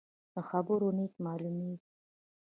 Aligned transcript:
له 0.33 0.41
خبرو 0.49 0.87
نیت 0.97 1.13
معلومېږي. 1.25 1.87